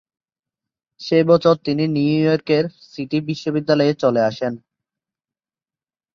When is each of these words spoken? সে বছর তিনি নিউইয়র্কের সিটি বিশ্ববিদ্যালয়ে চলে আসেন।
সে 1.01 1.19
বছর 1.23 1.55
তিনি 1.65 1.83
নিউইয়র্কের 1.87 2.65
সিটি 2.91 3.17
বিশ্ববিদ্যালয়ে 3.29 3.93
চলে 3.93 4.21
আসেন। 4.21 4.53